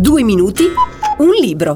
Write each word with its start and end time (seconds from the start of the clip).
Due 0.00 0.22
minuti, 0.22 0.62
un 1.18 1.30
libro. 1.40 1.74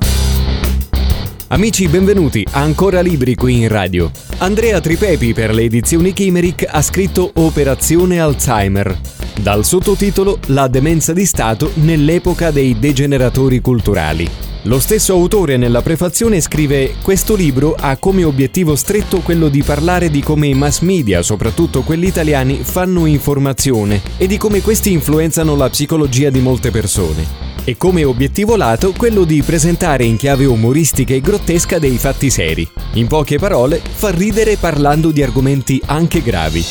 Amici, 1.48 1.89
benvenuti 1.89 2.47
Ancora 2.52 3.01
Libri 3.01 3.35
qui 3.35 3.63
in 3.63 3.67
radio. 3.67 4.12
Andrea 4.38 4.80
Tripepi 4.80 5.33
per 5.33 5.53
le 5.53 5.62
edizioni 5.62 6.12
Chimeric 6.12 6.64
ha 6.71 6.80
scritto 6.82 7.32
Operazione 7.35 8.21
Alzheimer, 8.21 8.96
dal 9.40 9.64
sottotitolo 9.64 10.38
La 10.46 10.69
demenza 10.69 11.12
di 11.12 11.27
Stato 11.27 11.72
nell'epoca 11.74 12.53
dei 12.53 12.79
degeneratori 12.79 13.61
culturali. 13.61 14.30
Lo 14.66 14.79
stesso 14.79 15.14
autore 15.14 15.57
nella 15.57 15.82
prefazione 15.82 16.41
scrive 16.41 16.95
Questo 17.02 17.34
libro 17.34 17.75
ha 17.77 17.96
come 17.96 18.23
obiettivo 18.23 18.77
stretto 18.77 19.18
quello 19.18 19.48
di 19.48 19.64
parlare 19.64 20.11
di 20.11 20.23
come 20.23 20.46
i 20.46 20.54
mass 20.54 20.79
media, 20.82 21.23
soprattutto 21.23 21.82
quelli 21.82 22.07
italiani, 22.07 22.61
fanno 22.62 23.07
informazione 23.07 24.00
e 24.16 24.29
di 24.29 24.36
come 24.36 24.61
questi 24.61 24.93
influenzano 24.93 25.57
la 25.57 25.68
psicologia 25.68 26.30
di 26.30 26.39
molte 26.39 26.70
persone. 26.70 27.41
E 27.64 27.77
come 27.77 28.05
obiettivo 28.05 28.56
lato 28.56 28.92
quello 28.97 29.24
di 29.24 29.42
presentare 29.42 30.05
in 30.05 30.16
chiave 30.16 30.45
umoristica 30.45 31.15
e 31.15 31.20
grottesca 31.20 31.78
dei 31.78 31.98
fatti 31.98 32.30
seri. 32.30 32.69
In 32.95 33.06
poche 33.06 33.38
parole, 33.38 33.80
far 33.80 34.15
ridere 34.15 34.56
parlando 34.56 35.11
di 35.11 35.23
argomenti 35.23 35.80
anche 35.87 36.23
gravi. 36.23 36.65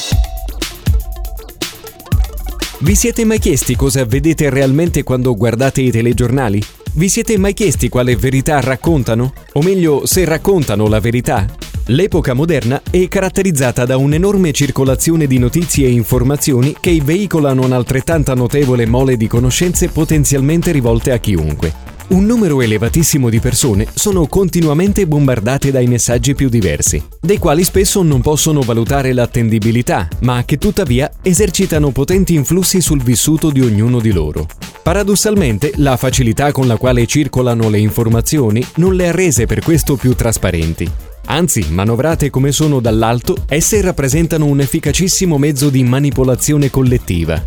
Vi 2.80 2.96
siete 2.96 3.26
mai 3.26 3.38
chiesti 3.38 3.76
cosa 3.76 4.04
vedete 4.06 4.50
realmente 4.50 5.04
quando 5.04 5.36
guardate 5.36 5.82
i 5.82 5.92
telegiornali? 5.92 6.64
Vi 6.94 7.10
siete 7.10 7.38
mai 7.38 7.54
chiesti 7.54 7.90
quale 7.90 8.16
verità 8.16 8.60
raccontano? 8.60 9.34
O 9.54 9.62
meglio, 9.62 10.06
se 10.06 10.26
raccontano 10.26 10.88
la 10.88 11.00
verità? 11.00 11.46
L'epoca 11.88 12.34
moderna 12.34 12.82
è 12.90 13.08
caratterizzata 13.08 13.86
da 13.86 13.98
un'enorme 13.98 14.52
circolazione 14.52 15.26
di 15.26 15.40
notizie 15.40 15.88
e 15.88 15.92
informazioni 15.92 16.76
che 16.80 17.02
veicolano 17.04 17.66
un'altrettanta 17.66 18.36
notevole 18.36 18.86
mole 18.86 19.18
di 19.18 19.28
conoscenze 19.28 19.90
potenzialmente 19.90 20.72
rivolte 20.72 21.12
a 21.12 21.18
chiunque. 21.18 21.90
Un 22.10 22.26
numero 22.26 22.62
elevatissimo 22.62 23.30
di 23.30 23.40
persone 23.40 23.88
sono 23.94 24.28
continuamente 24.28 25.08
bombardate 25.08 25.72
dai 25.72 25.88
messaggi 25.88 26.36
più 26.36 26.50
diversi, 26.50 27.02
dei 27.20 27.40
quali 27.40 27.64
spesso 27.64 28.04
non 28.04 28.22
possono 28.22 28.62
valutare 28.62 29.12
l'attendibilità, 29.12 30.08
ma 30.20 30.44
che 30.46 30.58
tuttavia 30.58 31.10
esercitano 31.22 31.92
potenti 31.92 32.36
influssi 32.36 32.80
sul 32.80 33.02
vissuto 33.02 33.50
di 33.50 33.62
ognuno 33.62 34.00
di 34.00 34.12
loro. 34.12 34.46
Paradossalmente, 34.84 35.72
la 35.78 35.98
facilità 35.98 36.52
con 36.52 36.68
la 36.68 36.78
quale 36.78 37.06
circolano 37.08 37.70
le 37.70 37.80
informazioni 37.80 38.64
non 38.76 38.94
le 38.94 39.08
ha 39.08 39.12
rese 39.12 39.46
per 39.46 39.62
questo 39.62 39.96
più 39.96 40.14
trasparenti. 40.14 41.11
Anzi, 41.26 41.68
manovrate 41.70 42.30
come 42.30 42.52
sono 42.52 42.80
dall'alto, 42.80 43.46
esse 43.48 43.80
rappresentano 43.82 44.46
un 44.46 44.60
efficacissimo 44.60 45.38
mezzo 45.38 45.70
di 45.70 45.84
manipolazione 45.84 46.70
collettiva. 46.70 47.44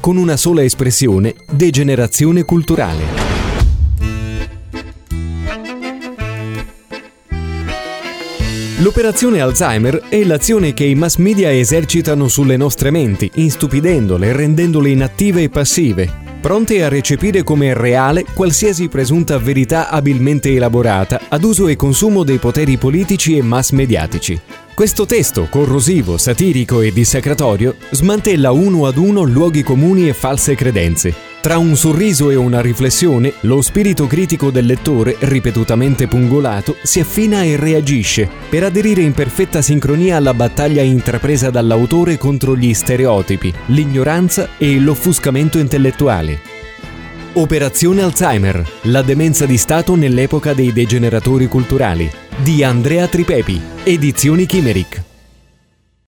Con 0.00 0.16
una 0.16 0.36
sola 0.36 0.62
espressione, 0.62 1.34
degenerazione 1.50 2.44
culturale. 2.44 3.26
L'operazione 8.80 9.40
Alzheimer 9.40 10.04
è 10.08 10.22
l'azione 10.22 10.72
che 10.72 10.84
i 10.84 10.94
mass 10.94 11.16
media 11.16 11.52
esercitano 11.52 12.28
sulle 12.28 12.56
nostre 12.56 12.92
menti, 12.92 13.28
instupidendole, 13.34 14.32
rendendole 14.32 14.90
inattive 14.90 15.42
e 15.42 15.48
passive, 15.48 16.26
pronte 16.40 16.82
a 16.82 16.88
recepire 16.88 17.42
come 17.42 17.74
reale 17.74 18.24
qualsiasi 18.32 18.88
presunta 18.88 19.38
verità 19.38 19.90
abilmente 19.90 20.54
elaborata 20.54 21.20
ad 21.28 21.44
uso 21.44 21.68
e 21.68 21.76
consumo 21.76 22.22
dei 22.22 22.38
poteri 22.38 22.76
politici 22.76 23.36
e 23.36 23.42
mass 23.42 23.70
mediatici. 23.70 24.40
Questo 24.74 25.06
testo, 25.06 25.48
corrosivo, 25.50 26.16
satirico 26.16 26.80
e 26.80 26.92
dissacratorio, 26.92 27.74
smantella 27.90 28.52
uno 28.52 28.86
ad 28.86 28.96
uno 28.96 29.22
luoghi 29.24 29.64
comuni 29.64 30.08
e 30.08 30.12
false 30.14 30.54
credenze, 30.54 31.27
tra 31.40 31.56
un 31.56 31.76
sorriso 31.76 32.30
e 32.30 32.34
una 32.34 32.60
riflessione, 32.60 33.32
lo 33.42 33.62
spirito 33.62 34.06
critico 34.06 34.50
del 34.50 34.66
lettore, 34.66 35.16
ripetutamente 35.20 36.08
pungolato, 36.08 36.76
si 36.82 36.98
affina 36.98 37.42
e 37.42 37.56
reagisce 37.56 38.28
per 38.48 38.64
aderire 38.64 39.02
in 39.02 39.12
perfetta 39.12 39.62
sincronia 39.62 40.16
alla 40.16 40.34
battaglia 40.34 40.82
intrapresa 40.82 41.50
dall'autore 41.50 42.18
contro 42.18 42.56
gli 42.56 42.74
stereotipi, 42.74 43.54
l'ignoranza 43.66 44.50
e 44.58 44.80
l'offuscamento 44.80 45.58
intellettuale. 45.58 46.40
Operazione 47.34 48.02
Alzheimer, 48.02 48.68
la 48.82 49.02
demenza 49.02 49.46
di 49.46 49.56
Stato 49.58 49.94
nell'epoca 49.94 50.54
dei 50.54 50.72
degeneratori 50.72 51.46
culturali, 51.46 52.10
di 52.36 52.64
Andrea 52.64 53.06
Tripepi, 53.06 53.60
edizioni 53.84 54.44
Chimeric. 54.44 55.07